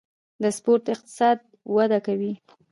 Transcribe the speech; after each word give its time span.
د 0.41 0.43
سپورت 0.57 0.83
اقتصاد 0.95 1.37
وده 1.75 1.99
کوي 2.07 2.33